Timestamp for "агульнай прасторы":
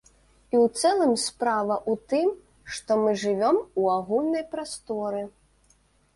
3.99-5.23